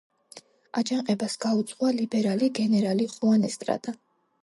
[0.81, 3.99] აჯანყებას გაუძღვა ლიბერალი გენერალი ხუან ესტრადა.